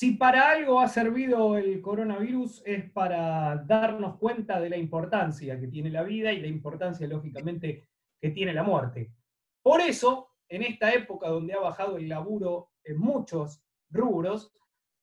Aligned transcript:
Si 0.00 0.12
para 0.12 0.48
algo 0.48 0.80
ha 0.80 0.88
servido 0.88 1.58
el 1.58 1.82
coronavirus 1.82 2.62
es 2.64 2.90
para 2.90 3.56
darnos 3.66 4.16
cuenta 4.16 4.58
de 4.58 4.70
la 4.70 4.78
importancia 4.78 5.60
que 5.60 5.68
tiene 5.68 5.90
la 5.90 6.02
vida 6.04 6.32
y 6.32 6.40
la 6.40 6.46
importancia, 6.46 7.06
lógicamente, 7.06 7.86
que 8.18 8.30
tiene 8.30 8.54
la 8.54 8.62
muerte. 8.62 9.12
Por 9.62 9.82
eso, 9.82 10.36
en 10.48 10.62
esta 10.62 10.90
época 10.94 11.28
donde 11.28 11.52
ha 11.52 11.58
bajado 11.58 11.98
el 11.98 12.08
laburo 12.08 12.70
en 12.82 12.98
muchos 12.98 13.62
rubros, 13.90 14.54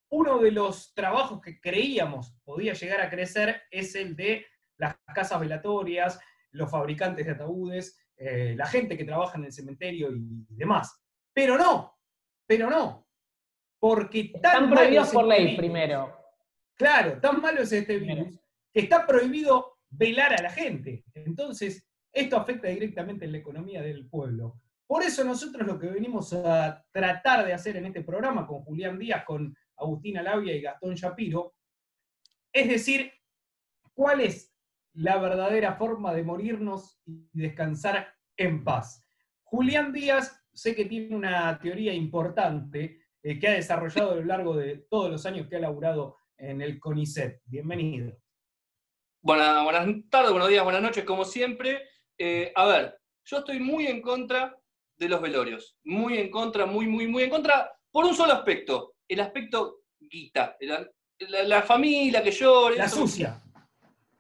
uno 0.10 0.40
de 0.40 0.50
los 0.50 0.96
trabajos 0.96 1.42
que 1.42 1.62
creíamos 1.62 2.36
podía 2.44 2.74
llegar 2.74 3.00
a 3.00 3.12
crecer 3.12 3.62
es 3.70 3.94
el 3.94 4.16
de 4.16 4.48
las 4.78 4.96
casas 5.14 5.40
velatorias, 5.40 6.20
los 6.50 6.72
fabricantes 6.72 7.24
de 7.24 7.34
ataúdes, 7.34 8.00
eh, 8.16 8.56
la 8.58 8.66
gente 8.66 8.98
que 8.98 9.06
trabaja 9.06 9.38
en 9.38 9.46
el 9.46 9.54
cementerio 9.54 10.10
y 10.12 10.56
demás. 10.56 11.00
Pero 11.36 11.56
no, 11.56 12.00
pero 12.48 12.68
no, 12.68 13.07
porque 13.80 14.32
tan 14.42 14.66
Están 14.66 14.70
prohibidos 14.70 15.10
por 15.12 15.24
este 15.24 15.36
ley 15.36 15.46
virus. 15.46 15.58
primero. 15.58 16.18
Claro, 16.76 17.20
tan 17.20 17.42
malo 17.42 17.62
es 17.62 17.72
este 17.72 17.98
virus 17.98 18.40
que 18.72 18.82
está 18.82 19.06
prohibido 19.06 19.78
velar 19.90 20.34
a 20.34 20.42
la 20.42 20.52
gente. 20.52 21.04
Entonces, 21.14 21.88
esto 22.12 22.38
afecta 22.38 22.68
directamente 22.68 23.26
en 23.26 23.32
la 23.32 23.38
economía 23.40 23.82
del 23.82 24.08
pueblo. 24.08 24.60
Por 24.86 25.04
eso 25.04 25.24
nosotros 25.24 25.68
lo 25.68 25.78
que 25.78 25.88
venimos 25.88 26.34
a 26.34 26.84
tratar 26.92 27.46
de 27.46 27.54
hacer 27.54 27.76
en 27.78 27.88
este 27.88 28.04
programa 28.04 28.48
con 28.48 28.64
Julián 28.64 28.98
Díaz, 28.98 29.26
con 29.26 29.56
Agustina 29.76 30.24
Labia 30.24 30.56
y 30.56 30.62
Gastón 30.62 30.96
Shapiro, 30.96 31.56
es 32.54 32.70
decir, 32.70 33.12
cuál 33.94 34.22
es 34.22 34.54
la 34.94 35.18
verdadera 35.18 35.76
forma 35.76 36.14
de 36.14 36.24
morirnos 36.24 37.00
y 37.06 37.30
descansar 37.34 38.14
en 38.36 38.64
paz. 38.64 39.04
Julián 39.44 39.92
Díaz 39.92 40.44
sé 40.54 40.74
que 40.76 40.86
tiene 40.86 41.16
una 41.16 41.60
teoría 41.60 41.94
importante 41.94 43.02
eh, 43.24 43.40
que 43.40 43.48
ha 43.48 43.54
desarrollado 43.54 44.12
a 44.12 44.16
lo 44.16 44.24
largo 44.26 44.56
de 44.56 44.86
todos 44.90 45.10
los 45.12 45.26
años 45.26 45.48
que 45.48 45.56
ha 45.56 45.60
laburado 45.60 46.18
en 46.38 46.62
el 46.62 46.80
CONICET. 46.80 47.42
Bienvenido. 47.46 48.16
Buenas, 49.22 49.64
buenas 49.64 49.88
tardes, 50.10 50.32
buenos 50.32 50.50
días, 50.50 50.64
buenas 50.64 50.82
noches, 50.82 51.04
como 51.04 51.26
siempre. 51.26 51.82
Eh, 52.18 52.52
a 52.56 52.66
ver, 52.66 53.00
yo 53.26 53.40
estoy 53.40 53.60
muy 53.60 53.88
en 53.88 54.02
contra 54.02 54.56
de 54.98 55.10
los 55.10 55.22
velorios. 55.22 55.78
Muy 55.84 56.18
en 56.18 56.30
contra, 56.32 56.66
muy, 56.66 56.88
muy, 56.88 57.08
muy 57.08 57.24
en 57.24 57.30
contra, 57.30 57.72
por 57.92 58.06
un 58.06 58.16
solo 58.16 58.34
aspecto. 58.34 58.94
El 59.08 59.20
aspecto 59.20 59.82
guita. 60.00 60.56
La, 60.62 60.88
la- 61.20 61.44
la 61.44 61.62
familia 61.64 62.24
que 62.24 62.32
llora. 62.32 62.76
La 62.76 62.86
eso- 62.86 62.98
sucia. 62.98 63.42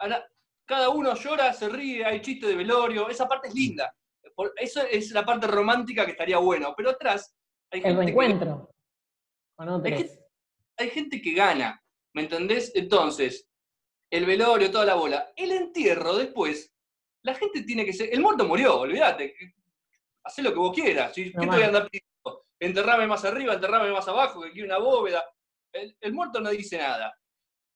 la- 0.05 0.25
cada 0.65 0.89
uno 0.89 1.15
llora, 1.15 1.53
se 1.53 1.69
ríe, 1.69 2.03
hay 2.03 2.19
chistes 2.21 2.49
de 2.49 2.55
velorio. 2.55 3.07
Esa 3.09 3.27
parte 3.27 3.47
es 3.47 3.55
linda. 3.55 3.93
Por- 4.35 4.53
eso 4.57 4.81
es 4.81 5.11
la 5.11 5.23
parte 5.25 5.47
romántica 5.47 6.03
que 6.05 6.11
estaría 6.11 6.37
bueno. 6.39 6.73
Pero 6.75 6.89
atrás 6.89 7.33
hay 7.71 7.79
El 7.79 7.83
gente 7.85 7.99
que- 7.99 8.05
reencuentro. 8.05 8.69
Con 9.57 9.69
hay 9.85 9.91
gente, 9.97 10.25
hay 10.77 10.89
gente 10.91 11.21
que 11.21 11.33
gana, 11.33 11.83
¿me 12.13 12.21
entendés? 12.23 12.71
Entonces, 12.75 13.49
el 14.11 14.25
velorio, 14.25 14.71
toda 14.71 14.85
la 14.85 14.93
bola. 14.95 15.33
El 15.35 15.51
entierro 15.51 16.15
después, 16.15 16.73
la 17.23 17.33
gente 17.35 17.63
tiene 17.63 17.83
que 17.83 17.93
ser. 17.93 18.13
El 18.13 18.21
muerto 18.21 18.45
murió, 18.45 18.79
olvídate. 18.79 19.35
Hacé 20.23 20.41
lo 20.41 20.51
que 20.53 20.59
vos 20.59 20.75
quieras. 20.75 21.13
¿sí? 21.13 21.25
¿Qué 21.31 21.39
te 21.39 21.45
No 21.45 21.51
voy 21.53 21.63
a 21.63 21.67
andar 21.67 21.89
pidiendo? 21.89 22.45
Enterrame 22.59 23.07
más 23.07 23.25
arriba, 23.25 23.53
enterrame 23.55 23.91
más 23.91 24.07
abajo, 24.07 24.41
que 24.41 24.51
quiero 24.51 24.67
una 24.67 24.77
bóveda. 24.77 25.23
El, 25.73 25.95
el 25.99 26.13
muerto 26.13 26.39
no 26.39 26.49
dice 26.49 26.77
nada. 26.77 27.13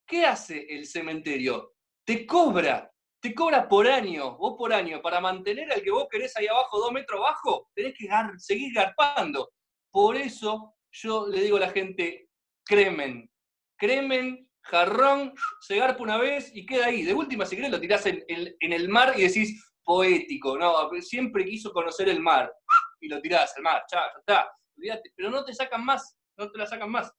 ¿Qué 0.05 0.25
hace 0.25 0.65
el 0.69 0.85
cementerio? 0.85 1.73
Te 2.05 2.25
cobra. 2.25 2.91
Te 3.19 3.35
cobra 3.35 3.67
por 3.69 3.87
año, 3.87 4.35
vos 4.37 4.55
por 4.57 4.73
año, 4.73 4.99
para 5.01 5.21
mantener 5.21 5.71
al 5.71 5.83
que 5.83 5.91
vos 5.91 6.07
querés 6.09 6.35
ahí 6.37 6.47
abajo, 6.47 6.79
dos 6.79 6.91
metros 6.91 7.19
abajo, 7.19 7.69
tenés 7.75 7.93
que 7.95 8.07
gar- 8.07 8.35
seguir 8.39 8.73
garpando. 8.73 9.51
Por 9.91 10.17
eso 10.17 10.73
yo 10.91 11.27
le 11.27 11.41
digo 11.41 11.57
a 11.57 11.61
la 11.61 11.69
gente, 11.71 12.29
cremen, 12.65 13.29
cremen, 13.77 14.47
jarrón, 14.63 15.33
se 15.61 15.77
garpa 15.77 16.03
una 16.03 16.17
vez 16.17 16.51
y 16.55 16.65
queda 16.65 16.85
ahí. 16.87 17.03
De 17.03 17.13
última, 17.13 17.45
si 17.45 17.55
querés, 17.55 17.71
lo 17.71 17.79
tirás 17.79 18.05
en, 18.05 18.23
en- 18.27 18.55
en 18.59 18.73
el 18.73 18.89
mar 18.89 19.13
y 19.17 19.21
decís, 19.23 19.73
poético, 19.83 20.57
no, 20.57 20.89
siempre 21.01 21.45
quiso 21.45 21.71
conocer 21.71 22.07
el 22.09 22.19
mar. 22.19 22.53
Y 22.99 23.07
lo 23.07 23.19
tirás 23.21 23.55
al 23.57 23.63
mar, 23.63 23.83
ya, 23.91 23.99
ya 23.99 24.19
está. 24.19 24.51
Olvídate, 24.77 25.11
pero 25.15 25.29
no 25.31 25.43
te 25.43 25.53
sacan 25.53 25.83
más, 25.83 26.17
no 26.37 26.51
te 26.51 26.57
la 26.57 26.65
sacan 26.67 26.91
más. 26.91 27.11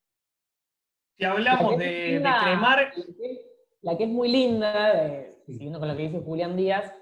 Si 1.17 1.25
hablamos 1.25 1.77
de, 1.77 2.21
cremar, 2.43 2.79
La 2.79 2.91
que, 2.91 3.45
la 3.81 3.97
que 3.97 4.03
es 4.05 4.09
muy 4.09 4.29
linda, 4.29 5.05
eh, 5.05 5.35
siguiendo 5.45 5.79
con 5.79 5.87
lo 5.89 5.95
que 5.97 6.03
dice 6.03 6.21
Julián 6.21 6.55
Díaz, 6.55 6.93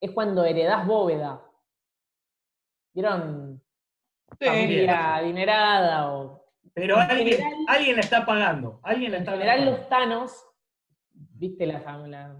es 0.00 0.10
cuando 0.12 0.44
heredás 0.44 0.86
bóveda. 0.86 1.42
¿Vieron? 2.94 3.63
Sí, 4.38 4.46
Familia 4.46 5.16
adinerada 5.16 6.12
o. 6.12 6.44
pero 6.72 6.96
en 6.96 7.10
alguien, 7.10 7.36
general- 7.38 7.64
alguien 7.68 7.96
la 7.96 8.00
está 8.02 8.26
pagando. 8.26 8.80
Alguien 8.82 9.12
la 9.12 9.16
En 9.18 9.22
está 9.22 9.32
general, 9.32 9.58
pagando. 9.58 9.78
los 9.78 9.88
tanos, 9.88 10.46
viste, 11.12 11.66
las 11.66 11.82
la- 11.84 12.36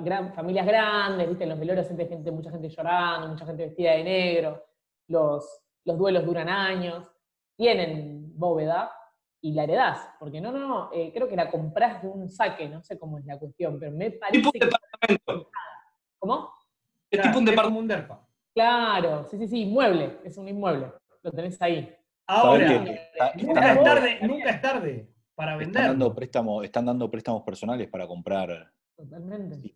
gran- 0.00 0.32
familias 0.34 0.66
grandes, 0.66 1.28
viste, 1.28 1.44
en 1.44 1.50
los 1.50 1.58
velorios 1.58 1.86
siempre 1.86 2.06
gente, 2.06 2.30
mucha 2.30 2.50
gente 2.50 2.68
llorando, 2.68 3.28
mucha 3.28 3.46
gente 3.46 3.66
vestida 3.66 3.92
de 3.92 4.04
negro, 4.04 4.64
los, 5.08 5.62
los 5.84 5.98
duelos 5.98 6.24
duran 6.24 6.48
años, 6.48 7.10
tienen 7.56 8.32
bóveda 8.36 8.90
y 9.40 9.52
la 9.52 9.64
heredás, 9.64 10.08
porque 10.18 10.40
no, 10.40 10.50
no, 10.50 10.58
no, 10.58 10.90
eh, 10.92 11.12
creo 11.14 11.28
que 11.28 11.36
la 11.36 11.50
comprás 11.50 12.02
de 12.02 12.08
un 12.08 12.28
saque, 12.28 12.68
no 12.68 12.82
sé 12.82 12.98
cómo 12.98 13.18
es 13.18 13.24
la 13.26 13.38
cuestión, 13.38 13.78
pero 13.78 13.92
me 13.92 14.10
parece 14.12 14.38
Tipo 14.38 14.48
un 14.48 14.52
que... 14.52 14.58
departamento. 14.66 15.50
¿Cómo? 16.18 16.50
Es 17.10 17.20
tipo 17.20 17.38
un 17.38 17.44
departamento. 17.44 18.23
Claro, 18.54 19.26
sí, 19.30 19.36
sí, 19.38 19.48
sí, 19.48 19.60
inmueble, 19.62 20.18
es 20.24 20.36
un 20.38 20.48
inmueble, 20.48 20.92
lo 21.22 21.32
tenés 21.32 21.60
ahí. 21.60 21.92
Ahora, 22.26 22.68
¿Sabés 22.68 22.88
que 22.88 22.94
está- 22.94 23.26
están 23.28 23.46
nunca 23.46 23.72
es 23.72 23.82
tarde, 23.84 24.18
nunca 24.22 24.50
es 24.50 24.60
tarde 24.62 25.08
para 25.34 25.52
Están 25.54 25.58
vender. 25.72 25.82
dando, 25.88 26.14
préstamos, 26.14 26.64
están 26.64 26.86
dando 26.86 27.10
préstamos 27.10 27.42
personales 27.42 27.88
para 27.88 28.06
comprar 28.06 28.72
Totalmente. 28.96 29.74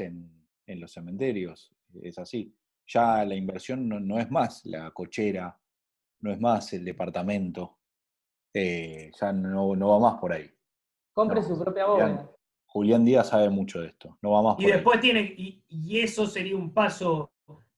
en, 0.00 0.46
en 0.66 0.80
los 0.80 0.92
cementerios. 0.92 1.72
Es 2.02 2.18
así. 2.18 2.52
Ya 2.88 3.24
la 3.24 3.34
inversión 3.34 3.88
no, 3.88 4.00
no 4.00 4.18
es 4.18 4.30
más 4.30 4.64
la 4.66 4.90
cochera, 4.90 5.58
no 6.20 6.32
es 6.32 6.40
más 6.40 6.72
el 6.72 6.84
departamento. 6.84 7.78
eh, 8.58 9.10
ya 9.20 9.32
no, 9.34 9.76
no 9.76 9.88
va 9.90 9.98
más 10.10 10.18
por 10.18 10.32
ahí. 10.32 10.50
Compre 11.12 11.40
No, 11.42 11.46
su 11.46 11.58
propia 11.62 11.84
bóveda. 11.86 12.30
Julián 12.66 13.04
Díaz 13.04 13.28
sabe 13.28 13.50
mucho 13.50 13.80
de 13.80 13.88
esto. 13.88 14.16
No 14.22 14.30
va 14.30 14.42
más 14.42 14.54
Y 14.58 14.62
por 14.62 14.64
ahí. 14.66 14.72
después 14.72 15.00
tiene, 15.00 15.20
y, 15.36 15.62
y 15.68 16.00
eso 16.00 16.26
sería 16.26 16.56
un 16.56 16.72
paso 16.72 17.32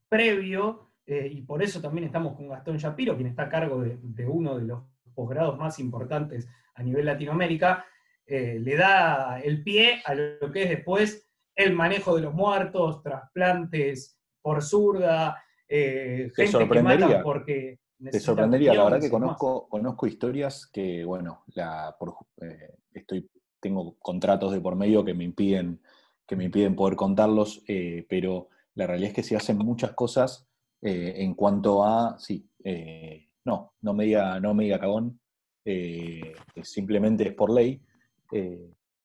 previo, 0.09 0.93
eh, 1.07 1.29
y 1.31 1.43
por 1.43 1.63
eso 1.63 1.81
también 1.81 2.05
estamos 2.05 2.37
con 2.37 2.49
Gastón 2.49 2.77
Shapiro, 2.77 3.17
quien 3.17 3.29
está 3.29 3.45
a 3.45 3.49
cargo 3.49 3.81
de, 3.83 3.99
de 4.03 4.27
uno 4.27 4.59
de 4.59 4.65
los 4.65 4.83
posgrados 5.15 5.59
más 5.59 5.79
importantes 5.79 6.49
a 6.75 6.83
nivel 6.83 7.07
Latinoamérica, 7.07 7.85
eh, 8.31 8.59
le 8.61 8.77
da 8.77 9.41
el 9.41 9.63
pie 9.63 10.03
a 10.05 10.15
lo 10.15 10.53
que 10.53 10.65
es 10.65 10.69
después 10.69 11.29
el 11.57 11.75
manejo 11.75 12.15
de 12.15 12.23
los 12.23 12.35
muertos, 12.35 13.03
trasplantes 13.03 14.21
por 14.43 14.63
zurda, 14.63 15.43
eh, 15.67 16.31
Te 16.37 16.43
gente 16.43 16.43
que 16.43 16.47
sorprendería. 16.47 17.07
matan 17.07 17.23
porque 17.23 17.81
Te 18.11 18.21
sorprendería, 18.21 18.75
la 18.75 18.85
verdad 18.85 19.01
que 19.01 19.11
conozco, 19.11 19.67
conozco 19.69 20.07
historias 20.07 20.67
que, 20.67 21.05
bueno, 21.05 21.43
la, 21.55 21.97
por, 21.99 22.17
eh, 22.43 22.77
estoy, 22.93 23.29
tengo 23.59 23.97
contratos 23.99 24.53
de 24.53 24.61
por 24.61 24.77
medio 24.77 25.03
que 25.05 25.15
me 25.15 25.25
impiden, 25.25 25.81
que 26.27 26.37
me 26.37 26.45
impiden 26.45 26.77
poder 26.77 26.97
contarlos, 26.97 27.65
pero 28.09 28.51
la 28.79 28.87
realidad 28.87 29.09
es 29.09 29.15
que 29.17 29.23
se 29.25 29.35
hacen 29.35 29.59
muchas 29.59 29.93
cosas 29.93 30.49
eh, 30.81 31.15
en 31.17 31.35
cuanto 31.35 31.85
a, 31.85 32.17
sí, 32.21 32.49
eh, 32.63 33.27
no, 33.45 33.73
no 33.81 33.93
me 33.93 34.05
diga, 34.05 34.39
no 34.39 34.55
me 34.55 34.65
diga 34.65 34.79
cagón, 34.79 35.21
eh, 35.65 36.33
simplemente 36.63 37.27
es 37.27 37.35
por 37.35 37.53
ley, 37.53 37.83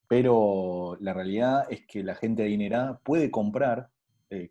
pero 0.07 0.95
la 0.99 1.13
realidad 1.13 1.65
es 1.71 1.87
que 1.87 2.03
la 2.03 2.13
gente 2.13 2.43
adinerada 2.43 2.99
puede 2.99 3.31
comprar, 3.31 3.89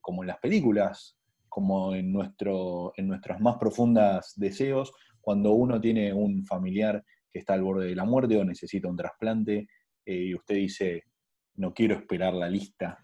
como 0.01 0.23
en 0.23 0.29
las 0.29 0.39
películas, 0.39 1.17
como 1.49 1.95
en, 1.95 2.13
nuestro, 2.13 2.93
en 2.97 3.07
nuestras 3.07 3.41
más 3.41 3.59
profundas 3.59 4.33
deseos, 4.37 4.93
cuando 5.21 5.53
uno 5.53 5.81
tiene 5.81 6.13
un 6.13 6.45
familiar 6.45 7.05
que 7.31 7.39
está 7.41 7.55
al 7.55 7.63
borde 7.63 7.87
de 7.89 7.97
la 7.97 8.05
muerte 8.05 8.37
o 8.37 8.45
necesita 8.45 8.89
un 8.89 8.97
trasplante, 8.97 9.69
y 10.05 10.35
usted 10.35 10.57
dice, 10.57 11.05
no 11.57 11.73
quiero 11.75 11.95
esperar 11.95 12.35
la 12.35 12.49
lista, 12.49 13.02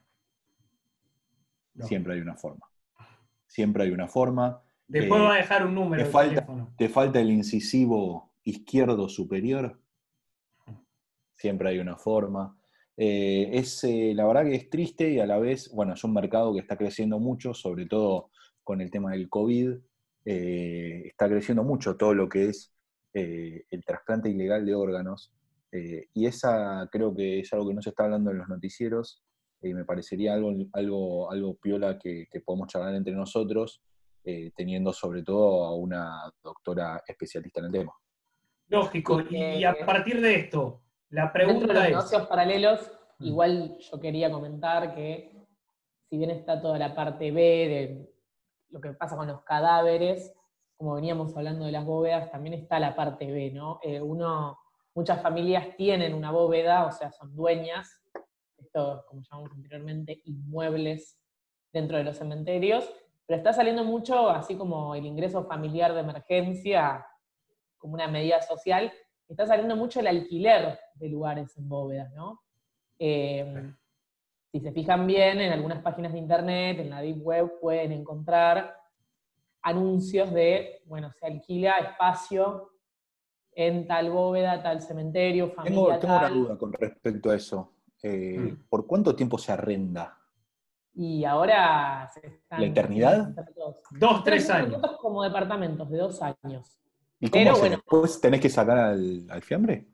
No. 1.78 1.86
siempre 1.86 2.14
hay 2.14 2.20
una 2.20 2.36
forma. 2.36 2.66
Siempre 3.46 3.84
hay 3.84 3.90
una 3.90 4.08
forma. 4.08 4.62
Después 4.86 5.20
eh, 5.20 5.24
va 5.24 5.34
a 5.34 5.36
dejar 5.38 5.66
un 5.66 5.74
número 5.74 6.02
te 6.02 6.06
de 6.06 6.12
falta- 6.12 6.34
teléfono. 6.34 6.74
¿Te 6.76 6.88
falta 6.88 7.20
el 7.20 7.30
incisivo 7.30 8.32
izquierdo 8.44 9.08
superior? 9.08 9.80
siempre 11.34 11.68
hay 11.68 11.78
una 11.78 11.96
forma. 11.96 12.58
Eh, 12.96 13.50
es, 13.52 13.84
eh, 13.84 14.12
la 14.12 14.26
verdad 14.26 14.42
que 14.44 14.56
es 14.56 14.68
triste 14.70 15.08
y 15.12 15.20
a 15.20 15.26
la 15.26 15.38
vez, 15.38 15.70
bueno, 15.72 15.94
es 15.94 16.02
un 16.02 16.12
mercado 16.12 16.52
que 16.52 16.58
está 16.60 16.76
creciendo 16.76 17.20
mucho, 17.20 17.54
sobre 17.54 17.86
todo 17.86 18.30
con 18.64 18.80
el 18.80 18.90
tema 18.90 19.12
del 19.12 19.28
COVID. 19.28 19.74
Está 20.24 21.28
creciendo 21.28 21.62
mucho 21.62 21.96
todo 21.96 22.12
lo 22.12 22.28
que 22.28 22.48
es 22.48 22.74
el 23.14 23.84
trasplante 23.86 24.28
ilegal 24.28 24.66
de 24.66 24.74
órganos. 24.74 25.32
y 25.72 26.26
esa 26.26 26.88
creo 26.90 27.14
que 27.14 27.40
es 27.40 27.52
algo 27.52 27.68
que 27.68 27.74
no 27.74 27.82
se 27.82 27.90
está 27.90 28.04
hablando 28.04 28.30
en 28.32 28.38
los 28.38 28.48
noticieros 28.48 29.22
y 29.60 29.74
me 29.74 29.84
parecería 29.84 30.34
algo, 30.34 30.52
algo, 30.72 31.30
algo 31.30 31.56
piola 31.56 31.98
que, 31.98 32.26
que 32.30 32.40
podemos 32.40 32.68
charlar 32.68 32.94
entre 32.94 33.14
nosotros, 33.14 33.82
teniendo 34.54 34.92
sobre 34.92 35.22
todo 35.22 35.64
a 35.64 35.74
una 35.74 36.30
doctora 36.44 37.02
especialista 37.06 37.60
en 37.60 37.66
el 37.66 37.72
tema. 37.72 37.92
Lógico, 38.66 39.22
y 39.30 39.64
a 39.64 39.74
partir 39.86 40.20
de 40.20 40.34
esto, 40.34 40.82
la 41.08 41.32
pregunta 41.32 41.60
Dentro 41.60 41.80
de 41.80 41.90
los 41.90 42.04
es... 42.04 42.10
negocios 42.10 42.26
paralelos, 42.28 42.98
Mm. 43.18 43.26
igual 43.26 43.78
yo 43.78 44.00
quería 44.00 44.30
comentar 44.30 44.94
que 44.94 45.32
si 46.08 46.16
bien 46.16 46.30
está 46.30 46.60
toda 46.60 46.78
la 46.78 46.94
parte 46.94 47.30
B 47.30 47.40
de 47.42 48.14
lo 48.70 48.80
que 48.80 48.92
pasa 48.92 49.16
con 49.16 49.26
los 49.26 49.42
cadáveres, 49.42 50.32
como 50.76 50.94
veníamos 50.94 51.36
hablando 51.36 51.64
de 51.66 51.72
las 51.72 51.84
bóvedas, 51.84 52.30
también 52.30 52.54
está 52.54 52.78
la 52.78 52.94
parte 52.94 53.30
B, 53.30 53.50
¿no? 53.50 53.80
Eh, 53.82 54.00
uno, 54.00 54.58
muchas 54.94 55.20
familias 55.20 55.76
tienen 55.76 56.14
una 56.14 56.30
bóveda, 56.30 56.86
o 56.86 56.92
sea, 56.92 57.10
son 57.10 57.34
dueñas, 57.34 58.00
como 58.72 59.22
llamamos 59.22 59.52
anteriormente, 59.52 60.22
inmuebles 60.24 61.18
dentro 61.72 61.98
de 61.98 62.04
los 62.04 62.16
cementerios, 62.16 62.88
pero 63.26 63.36
está 63.36 63.52
saliendo 63.52 63.84
mucho, 63.84 64.30
así 64.30 64.56
como 64.56 64.94
el 64.94 65.04
ingreso 65.04 65.44
familiar 65.44 65.92
de 65.92 66.00
emergencia, 66.00 67.06
como 67.76 67.94
una 67.94 68.08
medida 68.08 68.40
social, 68.40 68.92
está 69.28 69.46
saliendo 69.46 69.76
mucho 69.76 70.00
el 70.00 70.06
alquiler 70.06 70.78
de 70.94 71.08
lugares 71.08 71.56
en 71.58 71.68
bóvedas, 71.68 72.12
¿no? 72.14 72.40
Eh, 72.98 73.72
si 74.50 74.60
se 74.60 74.72
fijan 74.72 75.06
bien, 75.06 75.40
en 75.40 75.52
algunas 75.52 75.82
páginas 75.82 76.12
de 76.12 76.18
internet, 76.18 76.78
en 76.80 76.90
la 76.90 77.02
Deep 77.02 77.20
Web, 77.22 77.60
pueden 77.60 77.92
encontrar 77.92 78.74
anuncios 79.62 80.32
de, 80.32 80.82
bueno, 80.86 81.12
se 81.12 81.26
alquila 81.26 81.78
espacio 81.78 82.72
en 83.52 83.86
tal 83.86 84.10
bóveda, 84.10 84.62
tal 84.62 84.80
cementerio, 84.80 85.50
familia 85.50 85.98
Tengo, 85.98 85.98
tengo 85.98 86.16
una 86.16 86.28
duda 86.30 86.58
con 86.58 86.72
respecto 86.72 87.30
a 87.30 87.34
eso. 87.34 87.74
Eh, 88.02 88.36
Mm. 88.38 88.68
¿Por 88.68 88.86
cuánto 88.86 89.14
tiempo 89.16 89.38
se 89.38 89.52
arrenda? 89.52 90.16
Y 90.94 91.24
ahora 91.24 92.08
se 92.12 92.26
están... 92.26 92.60
¿La 92.60 92.66
eternidad? 92.66 93.34
Dos, 93.92 94.24
tres 94.24 94.48
años. 94.50 94.80
como 95.00 95.22
departamentos 95.22 95.88
de 95.90 95.98
dos 95.98 96.20
años. 96.22 96.80
¿Y 97.20 97.28
cómo 97.30 97.44
Pero 97.44 97.58
bueno. 97.58 97.76
después 97.76 98.20
tenés 98.20 98.40
que 98.40 98.48
sacar 98.48 98.78
al, 98.78 99.26
al 99.30 99.42
fiambre? 99.42 99.86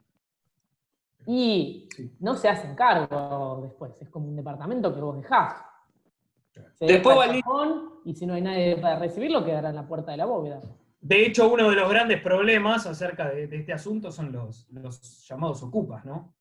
Y 1.27 1.87
Sí. 1.95 2.15
no 2.19 2.35
se 2.35 2.47
hacen 2.49 2.75
cargo 2.75 3.61
después, 3.63 3.93
es 3.99 4.09
como 4.09 4.27
un 4.27 4.35
departamento 4.35 4.93
que 4.93 5.01
vos 5.01 5.17
dejás. 5.17 5.63
Se 6.75 6.85
Después 6.85 7.15
deja 7.15 7.17
va 7.17 7.25
el 7.25 7.35
el- 7.37 7.41
cajón, 7.43 7.89
y 8.05 8.13
si 8.15 8.25
no 8.25 8.33
hay 8.35 8.41
nadie 8.41 8.77
para 8.77 8.99
recibirlo, 8.99 9.43
quedará 9.43 9.69
en 9.69 9.75
la 9.75 9.87
puerta 9.87 10.11
de 10.11 10.17
la 10.17 10.25
bóveda. 10.25 10.61
De 11.01 11.25
hecho, 11.25 11.51
uno 11.51 11.69
de 11.69 11.75
los 11.75 11.89
grandes 11.89 12.21
problemas 12.21 12.85
acerca 12.85 13.29
de, 13.29 13.47
de 13.47 13.57
este 13.57 13.73
asunto 13.73 14.11
son 14.11 14.31
los, 14.31 14.67
los 14.71 15.27
llamados 15.27 15.61
ocupas, 15.63 16.05
¿no? 16.05 16.33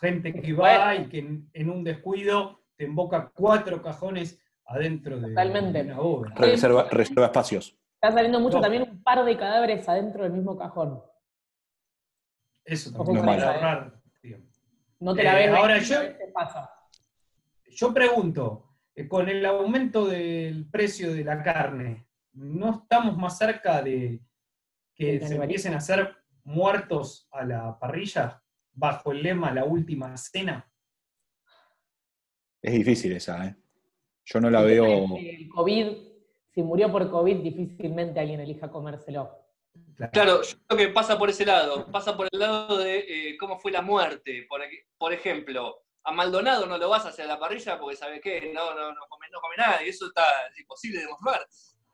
Gente 0.00 0.32
que 0.32 0.52
va 0.52 0.94
y 0.94 1.08
que 1.08 1.18
en, 1.18 1.50
en 1.52 1.70
un 1.70 1.82
descuido 1.82 2.62
te 2.76 2.84
emboca 2.84 3.30
cuatro 3.34 3.82
cajones 3.82 4.40
adentro 4.66 5.18
de, 5.18 5.28
Totalmente. 5.28 5.82
de 5.82 5.90
una 5.92 6.00
obra. 6.00 6.34
Re- 6.36 6.50
Reserva, 6.52 6.86
reserva 6.90 7.26
espacios. 7.26 7.76
Está 7.94 8.12
saliendo 8.12 8.38
mucho 8.38 8.56
No. 8.58 8.62
también 8.62 8.82
un 8.82 9.02
par 9.02 9.24
de 9.24 9.36
cadáveres 9.36 9.88
adentro 9.88 10.22
del 10.22 10.32
mismo 10.32 10.56
cajón. 10.56 11.02
Eso 12.64 12.92
también 12.92 13.28
¿eh? 13.28 13.42
ahorrar. 13.42 13.94
No 15.00 15.14
te 15.14 15.22
la 15.24 15.40
Eh, 15.42 15.46
ves. 15.48 15.56
ahora 15.56 15.74
venir, 15.74 15.88
yo- 15.88 16.00
¿qué 16.18 16.30
pasa? 16.32 16.70
Yo 17.70 17.94
pregunto, 17.94 18.74
eh, 18.94 19.08
con 19.08 19.28
el 19.28 19.44
aumento 19.46 20.06
del 20.06 20.68
precio 20.70 21.12
de 21.12 21.24
la 21.24 21.42
carne, 21.42 22.06
¿no 22.32 22.82
estamos 22.82 23.16
más 23.16 23.38
cerca 23.38 23.80
de 23.82 24.20
que 24.94 25.18
¿Del 25.20 25.28
se 25.28 25.36
empiecen 25.36 25.74
a 25.74 25.78
hacer 25.78 26.16
muertos 26.44 27.28
a 27.30 27.44
la 27.44 27.78
parrilla 27.78 28.42
bajo 28.78 29.12
el 29.12 29.22
lema 29.22 29.52
La 29.52 29.64
Última 29.64 30.16
Cena? 30.16 30.70
Es 32.62 32.72
difícil 32.72 33.12
esa, 33.12 33.46
¿eh? 33.46 33.56
Yo 34.24 34.40
no 34.40 34.50
la 34.50 34.62
veo. 34.62 35.16
El 35.16 35.48
COVID, 35.48 35.86
si 36.54 36.62
murió 36.62 36.90
por 36.90 37.10
COVID, 37.10 37.36
difícilmente 37.38 38.20
alguien 38.20 38.40
elija 38.40 38.70
comérselo. 38.70 39.30
Claro, 40.12 40.42
yo 40.42 40.56
creo 40.66 40.78
que 40.78 40.92
pasa 40.92 41.18
por 41.18 41.30
ese 41.30 41.44
lado, 41.44 41.90
pasa 41.90 42.16
por 42.16 42.28
el 42.30 42.38
lado 42.38 42.78
de 42.78 42.98
eh, 43.30 43.36
cómo 43.38 43.58
fue 43.58 43.72
la 43.72 43.82
muerte. 43.82 44.44
Por, 44.48 44.60
ej- 44.62 44.86
por 44.96 45.12
ejemplo, 45.12 45.82
a 46.04 46.12
Maldonado 46.12 46.66
no 46.66 46.78
lo 46.78 46.88
vas 46.88 47.04
a 47.06 47.08
hacer 47.08 47.24
a 47.24 47.28
la 47.28 47.38
parrilla 47.38 47.78
porque 47.80 47.96
sabe 47.96 48.20
qué, 48.20 48.52
no, 48.54 48.74
no, 48.74 48.92
no, 48.92 49.00
come, 49.08 49.26
no 49.32 49.40
come 49.40 49.56
nadie, 49.56 49.88
eso 49.88 50.06
está 50.06 50.22
imposible 50.58 50.98
de 50.98 51.04
demostrar. 51.06 51.40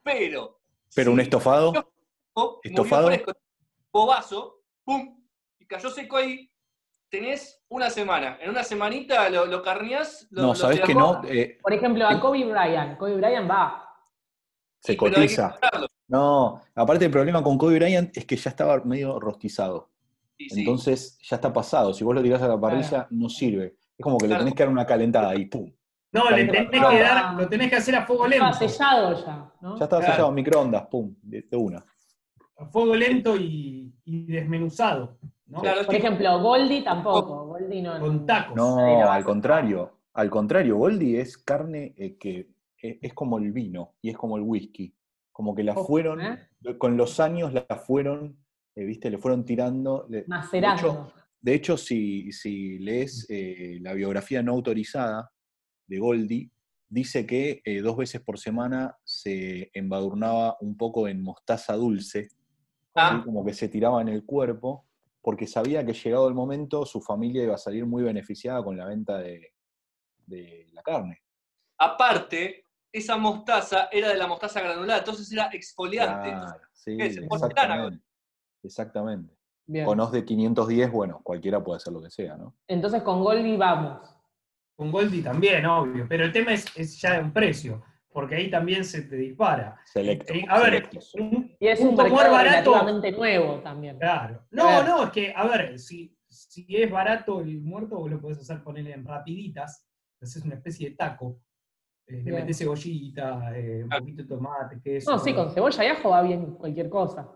Pero. 0.03 0.59
Pero 0.93 1.11
un 1.11 1.19
estofado. 1.19 1.71
murió 1.71 2.59
¿Estofado? 2.63 3.03
Murió 3.09 3.23
fresco, 3.23 3.41
bobazo, 3.91 4.63
pum, 4.83 5.23
y 5.59 5.65
cayó 5.65 5.89
seco 5.89 6.17
ahí, 6.17 6.51
tenés 7.15 7.63
una 7.69 7.89
semana. 7.89 8.37
En 8.41 8.49
una 8.49 8.63
semanita 8.63 9.29
lo, 9.29 9.45
lo 9.45 9.61
carneás, 9.61 10.27
lo, 10.31 10.41
No, 10.41 10.47
lo 10.49 10.55
sabes 10.55 10.81
que 10.81 10.93
no. 10.93 11.21
eh, 11.27 11.57
Por 11.61 11.73
ejemplo, 11.73 12.07
a 12.07 12.19
Kobe 12.19 12.45
Bryant. 12.45 12.97
Kobe 12.97 13.15
Bryant 13.15 13.49
va. 13.49 13.87
se 14.79 14.93
que 14.93 14.97
cotiza. 14.97 15.55
No, 16.07 16.61
aparte 16.75 17.05
el 17.05 17.11
problema 17.11 17.41
con 17.41 17.57
Kobe 17.57 17.75
Bryant 17.79 18.15
es 18.15 18.25
que 18.25 18.35
ya 18.35 18.49
estaba 18.51 18.77
medio 18.83 19.19
rostizado. 19.19 19.89
Sí. 20.37 20.47
Entonces 20.59 21.17
ya 21.23 21.37
está 21.37 21.51
pasado. 21.51 21.93
Si 21.93 22.03
vos 22.03 22.13
lo 22.13 22.21
tirás 22.21 22.41
a 22.41 22.47
la 22.47 22.59
parrilla, 22.59 23.07
no 23.09 23.29
sirve. 23.29 23.77
Es 23.97 24.03
como 24.03 24.17
que 24.17 24.25
le 24.25 24.29
Claro. 24.31 24.43
tenés 24.43 24.55
que 24.55 24.63
dar 24.63 24.71
una 24.71 24.85
calentada 24.85 25.33
y 25.35 25.45
¡pum! 25.45 25.71
No, 26.11 26.29
le 26.29 26.45
tenés 26.45 26.69
que 26.69 26.99
dar, 27.01 27.33
lo 27.33 27.47
tenés 27.47 27.69
que 27.69 27.75
hacer 27.77 27.95
a 27.95 28.05
fuego 28.05 28.27
lento. 28.27 28.45
Estaba 28.45 28.69
sellado 28.69 29.25
ya, 29.25 29.51
¿no? 29.61 29.77
Ya 29.77 29.83
estaba 29.85 30.01
Claro. 30.01 30.13
sellado, 30.15 30.31
microondas, 30.31 30.87
¡pum! 30.87 31.15
De, 31.21 31.41
de 31.49 31.57
una. 31.57 31.83
A 32.57 32.65
fuego 32.65 32.95
lento 32.95 33.35
y, 33.37 33.93
y 34.05 34.25
desmenuzado. 34.25 35.17
¿no? 35.47 35.61
Claro, 35.61 35.81
es 35.81 35.85
Por 35.85 35.95
ejemplo, 35.95 36.39
Goldie 36.41 36.83
tampoco. 36.83 37.45
Goldie 37.47 37.81
no. 37.81 37.99
Con 37.99 38.25
tacos. 38.25 38.55
No, 38.55 38.79
al 39.11 39.23
contrario. 39.23 39.91
Al 40.13 40.29
contrario, 40.29 40.77
Goldie 40.77 41.19
es 41.19 41.37
carne 41.37 41.93
eh, 41.97 42.17
que 42.17 42.49
eh, 42.81 42.99
es 43.01 43.13
como 43.13 43.37
el 43.37 43.51
vino 43.51 43.95
y 44.01 44.09
es 44.09 44.17
como 44.17 44.37
el 44.37 44.43
whisky. 44.43 44.95
Como 45.31 45.53
que 45.53 45.63
la 45.63 45.73
Ojo, 45.73 45.85
fueron, 45.85 46.21
¿eh? 46.21 46.47
con 46.77 46.95
los 46.95 47.19
años 47.19 47.51
la 47.53 47.65
fueron, 47.85 48.37
eh, 48.73 48.85
viste, 48.85 49.09
le 49.09 49.17
fueron 49.17 49.43
tirando. 49.43 50.07
Macerando. 50.27 51.11
De 51.45 51.53
hecho, 51.53 51.77
si, 51.77 52.31
si 52.31 52.79
lees 52.79 53.27
eh, 53.29 53.77
la 53.81 53.93
biografía 53.93 54.41
no 54.41 54.53
autorizada 54.53 55.31
de 55.85 55.99
Goldie, 55.99 56.49
dice 56.89 57.27
que 57.27 57.61
eh, 57.63 57.81
dos 57.81 57.97
veces 57.97 58.21
por 58.21 58.39
semana 58.39 58.97
se 59.03 59.69
embadurnaba 59.75 60.57
un 60.61 60.75
poco 60.75 61.07
en 61.07 61.21
mostaza 61.21 61.75
dulce, 61.75 62.29
Ah. 62.95 63.17
¿sí? 63.17 63.25
como 63.25 63.45
que 63.45 63.53
se 63.53 63.67
tiraba 63.69 64.01
en 64.01 64.07
el 64.07 64.25
cuerpo, 64.25 64.85
porque 65.21 65.47
sabía 65.47 65.85
que 65.85 65.93
llegado 65.93 66.27
el 66.27 66.33
momento 66.33 66.85
su 66.85 67.01
familia 67.01 67.43
iba 67.43 67.55
a 67.55 67.59
salir 67.59 67.85
muy 67.85 68.03
beneficiada 68.03 68.63
con 68.63 68.77
la 68.77 68.85
venta 68.85 69.17
de, 69.17 69.53
de 70.25 70.67
la 70.71 70.81
carne. 70.81 71.21
aparte, 71.77 72.63
esa 72.91 73.17
mostaza 73.17 73.89
era 73.91 74.07
de 74.07 74.15
la 74.15 74.27
mostaza 74.27 74.61
granulada, 74.61 74.99
entonces 74.99 75.29
era 75.31 75.49
exfoliante. 75.51 76.29
Claro, 76.29 76.61
sí, 76.71 76.95
¿Qué 76.95 77.07
es? 77.07 77.17
exactamente. 77.17 78.01
Exactamente. 78.63 79.35
Bien. 79.67 79.85
Con 79.85 79.99
OS 79.99 80.11
de 80.11 80.23
510, 80.23 80.91
bueno, 80.91 81.19
cualquiera 81.21 81.61
puede 81.61 81.77
hacer 81.77 81.91
lo 81.91 82.01
que 82.01 82.09
sea, 82.09 82.37
¿no? 82.37 82.55
Entonces 82.67 83.01
con 83.03 83.21
Goldie 83.21 83.57
vamos. 83.57 83.99
Con 84.75 84.91
Goldie 84.91 85.23
también, 85.23 85.65
obvio. 85.65 86.05
Pero 86.07 86.23
el 86.23 86.31
tema 86.31 86.53
es, 86.53 86.65
es 86.77 87.01
ya 87.01 87.19
un 87.19 87.33
precio, 87.33 87.83
porque 88.15 88.35
ahí 88.35 88.49
también 88.49 88.85
se 88.85 89.01
te 89.01 89.17
dispara. 89.17 89.77
Selecto. 89.83 90.33
Eh, 90.33 90.45
a 90.47 90.57
ver, 90.61 90.89
un, 91.19 91.53
Y 91.59 91.67
es 91.67 91.81
un 91.81 91.89
un, 91.89 91.97
tumor 91.97 92.31
barato. 92.31 92.73
nuevo 93.17 93.55
también. 93.59 93.99
Claro. 93.99 94.41
No, 94.51 94.81
no, 94.83 95.03
es 95.03 95.09
que, 95.09 95.33
a 95.35 95.45
ver, 95.45 95.77
si, 95.77 96.17
si 96.29 96.65
es 96.69 96.89
barato 96.89 97.41
el 97.41 97.59
muerto, 97.59 97.97
vos 97.97 98.09
lo 98.09 98.21
podés 98.21 98.39
hacer 98.39 98.63
ponerle 98.63 98.93
en 98.93 99.05
rapiditas, 99.05 99.85
haces 100.21 100.45
una 100.45 100.55
especie 100.55 100.91
de 100.91 100.95
taco, 100.95 101.41
eh, 102.07 102.21
le 102.23 102.31
metés 102.31 102.57
cebollita, 102.57 103.51
eh, 103.53 103.83
un 103.83 103.89
poquito 103.89 104.23
de 104.23 104.29
tomate, 104.29 104.81
queso. 104.81 105.11
No, 105.11 105.19
sí, 105.19 105.33
con 105.33 105.51
cebolla 105.53 105.83
y 105.83 105.87
ajo 105.87 106.09
va 106.11 106.21
bien 106.21 106.55
cualquier 106.55 106.87
cosa. 106.89 107.29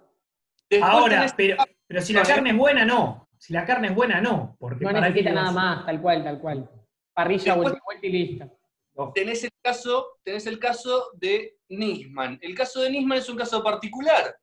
Después 0.69 0.89
Ahora, 0.93 1.23
tenés- 1.25 1.33
pero, 1.35 1.57
pero 1.87 2.01
si 2.01 2.13
la 2.13 2.23
carne 2.23 2.51
es 2.51 2.57
buena, 2.57 2.85
no. 2.85 3.27
Si 3.37 3.51
la 3.51 3.65
carne 3.65 3.89
es 3.89 3.95
buena, 3.95 4.21
no. 4.21 4.55
Porque 4.57 4.85
No 4.85 4.91
para 4.91 5.01
necesita 5.09 5.33
nada 5.33 5.51
más, 5.51 5.85
tal 5.85 6.01
cual, 6.01 6.23
tal 6.23 6.39
cual. 6.39 6.69
Parrilla, 7.13 7.53
Después- 7.53 7.63
vuelta, 7.63 7.79
y 7.79 7.83
vuelta 7.85 8.07
y 8.07 8.11
listo. 8.11 8.58
No. 8.99 9.11
tenés 9.13 9.43
el 9.45 9.51
caso, 9.61 10.19
tenés 10.23 10.45
el 10.47 10.59
caso 10.59 11.11
de 11.13 11.57
Nisman. 11.69 12.37
El 12.41 12.53
caso 12.55 12.81
de 12.81 12.89
Nisman 12.89 13.17
es 13.19 13.29
un 13.29 13.37
caso 13.37 13.63
particular. 13.63 14.35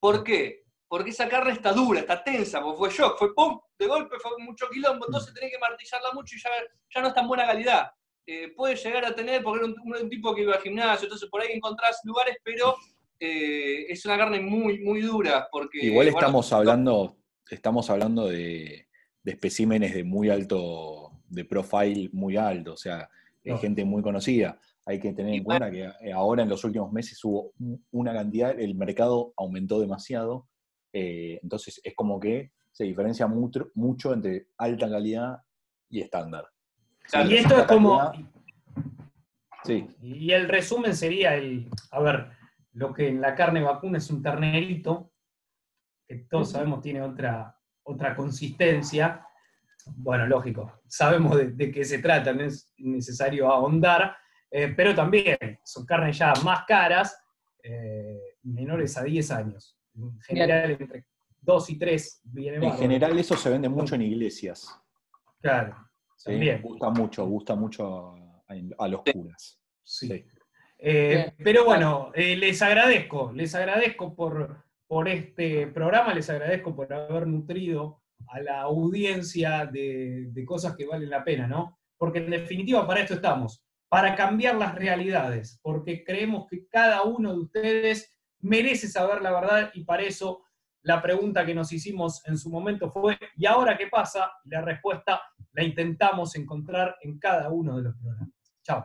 ¿Por 0.00 0.24
qué? 0.24 0.64
Porque 0.88 1.10
esa 1.10 1.28
carne 1.28 1.52
está 1.52 1.72
dura, 1.72 2.00
está 2.00 2.22
tensa, 2.24 2.60
porque 2.60 2.78
fue 2.78 2.90
shock, 2.90 3.16
fue 3.18 3.32
pum, 3.34 3.60
de 3.78 3.86
golpe, 3.86 4.16
fue 4.20 4.32
mucho 4.38 4.68
quilombo, 4.68 5.06
entonces 5.06 5.32
tenés 5.32 5.52
que 5.52 5.58
martillarla 5.58 6.12
mucho 6.12 6.34
y 6.34 6.40
ya, 6.40 6.50
ya 6.92 7.00
no 7.00 7.08
es 7.08 7.14
tan 7.14 7.28
buena 7.28 7.46
calidad. 7.46 7.90
Eh, 8.26 8.52
puede 8.56 8.74
llegar 8.76 9.04
a 9.04 9.14
tener, 9.14 9.42
porque 9.42 9.64
era 9.64 9.72
un, 9.72 9.80
un- 9.84 10.02
un 10.02 10.10
tipo 10.10 10.34
que 10.34 10.42
iba 10.42 10.54
al 10.56 10.60
gimnasio, 10.62 11.04
entonces 11.06 11.28
por 11.30 11.40
ahí 11.42 11.52
encontrás 11.52 12.00
lugares, 12.04 12.36
pero 12.42 12.74
eh, 13.20 13.86
es 13.88 14.04
una 14.04 14.16
carne 14.18 14.40
muy, 14.40 14.80
muy 14.80 15.00
dura. 15.02 15.48
Porque, 15.52 15.78
Igual 15.78 16.06
bueno, 16.06 16.18
estamos 16.18 16.52
hablando, 16.52 17.16
estamos 17.48 17.88
hablando 17.90 18.26
de, 18.26 18.88
de 19.22 19.30
especímenes 19.32 19.94
de 19.94 20.02
muy 20.02 20.28
alto, 20.30 21.12
de 21.28 21.44
profile 21.44 22.08
muy 22.12 22.36
alto, 22.36 22.72
o 22.72 22.76
sea, 22.76 23.08
No. 23.44 23.58
gente 23.58 23.84
muy 23.84 24.02
conocida. 24.02 24.58
Hay 24.86 24.98
que 25.00 25.12
tener 25.12 25.34
en 25.34 25.44
cuenta 25.44 25.70
que 25.70 25.84
eh, 26.00 26.12
ahora 26.12 26.42
en 26.42 26.48
los 26.48 26.62
últimos 26.64 26.92
meses 26.92 27.22
hubo 27.24 27.52
un- 27.58 27.84
una 27.92 28.12
cantidad, 28.12 28.58
el 28.58 28.74
mercado 28.74 29.32
aumentó 29.36 29.80
demasiado, 29.80 30.48
eh, 30.92 31.38
entonces 31.42 31.80
es 31.82 31.94
como 31.94 32.18
que 32.20 32.52
se 32.72 32.84
diferencia 32.84 33.26
mucho, 33.26 33.70
mucho 33.74 34.12
entre 34.12 34.48
alta 34.58 34.88
calidad 34.88 35.38
y 35.88 36.00
estándar. 36.00 36.46
Y 37.28 37.34
esto 37.34 37.56
es 37.60 37.64
como, 37.64 38.12
Sí, 39.64 39.86
y 40.00 40.30
el 40.32 40.48
resumen 40.48 40.96
sería 40.96 41.34
el, 41.34 41.68
a 41.90 42.00
ver, 42.00 42.30
lo 42.72 42.94
que 42.94 43.08
en 43.08 43.20
la 43.20 43.34
carne 43.34 43.60
vacuna 43.60 43.98
es 43.98 44.08
un 44.10 44.22
ternerito, 44.22 45.12
que 46.08 46.16
todos 46.30 46.50
sabemos 46.52 46.80
tiene 46.80 47.02
otra, 47.02 47.58
otra 47.82 48.16
consistencia. 48.16 49.26
Bueno, 49.96 50.26
lógico, 50.26 50.80
sabemos 50.86 51.36
de, 51.36 51.52
de 51.52 51.70
qué 51.70 51.84
se 51.84 51.98
trata, 51.98 52.32
no 52.32 52.44
es 52.44 52.72
necesario 52.78 53.50
ahondar, 53.50 54.16
eh, 54.50 54.72
pero 54.76 54.94
también 54.94 55.36
son 55.64 55.86
carnes 55.86 56.18
ya 56.18 56.32
más 56.44 56.64
caras, 56.66 57.16
eh, 57.62 58.36
menores 58.42 58.96
a 58.96 59.04
10 59.04 59.30
años. 59.30 59.76
En 59.94 60.20
general, 60.20 60.70
entre 60.72 61.06
2 61.40 61.70
y 61.70 61.78
3 61.78 62.20
viene 62.24 62.56
en 62.56 62.62
bárbaro. 62.62 62.80
general 62.80 63.18
eso 63.18 63.36
se 63.36 63.50
vende 63.50 63.68
mucho 63.68 63.94
en 63.94 64.02
iglesias. 64.02 64.68
Claro, 65.40 65.76
¿sí? 66.16 66.30
también. 66.32 66.62
Gusta 66.62 66.90
mucho, 66.90 67.26
gusta 67.26 67.54
mucho 67.54 68.14
a, 68.48 68.54
a 68.78 68.88
los 68.88 69.02
curas. 69.02 69.60
Sí. 69.82 70.08
Sí. 70.08 70.24
Eh, 70.82 71.32
pero 71.44 71.64
bueno, 71.64 72.10
eh, 72.14 72.36
les 72.36 72.62
agradezco, 72.62 73.32
les 73.34 73.54
agradezco 73.54 74.14
por, 74.14 74.64
por 74.86 75.08
este 75.08 75.66
programa, 75.66 76.14
les 76.14 76.30
agradezco 76.30 76.74
por 76.74 76.90
haber 76.92 77.26
nutrido 77.26 77.99
a 78.28 78.40
la 78.40 78.60
audiencia 78.62 79.66
de, 79.66 80.32
cosas 80.46 80.76
que 80.76 80.86
valen 80.86 81.10
la 81.10 81.24
pena, 81.24 81.46
¿no? 81.46 81.78
Porque 81.96 82.18
en 82.18 82.30
definitiva 82.30 82.86
para 82.86 83.00
esto 83.00 83.14
estamos, 83.14 83.64
para 83.88 84.14
cambiar 84.14 84.56
las 84.56 84.74
realidades, 84.74 85.58
porque 85.62 86.04
creemos 86.04 86.46
que 86.48 86.66
cada 86.68 87.02
uno 87.02 87.32
de 87.32 87.40
ustedes 87.40 88.16
merece 88.40 88.88
saber 88.88 89.20
la 89.22 89.32
verdad 89.32 89.70
y 89.74 89.84
para 89.84 90.02
eso 90.02 90.42
la 90.82 91.02
pregunta 91.02 91.44
que 91.44 91.54
nos 91.54 91.72
hicimos 91.72 92.26
en 92.26 92.38
su 92.38 92.50
momento 92.50 92.90
fue, 92.90 93.18
¿y 93.36 93.46
ahora 93.46 93.76
qué 93.76 93.88
pasa? 93.88 94.30
La 94.44 94.62
respuesta 94.62 95.20
la 95.52 95.62
intentamos 95.62 96.34
encontrar 96.36 96.96
en 97.02 97.18
cada 97.18 97.50
uno 97.50 97.76
de 97.76 97.82
los 97.82 97.96
programas. 97.96 98.30
Chao. 98.62 98.84